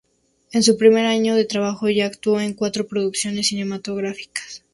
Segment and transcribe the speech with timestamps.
[0.51, 4.63] En su primer año de trabajo ya actuó en cuatro producciones cinematográficas.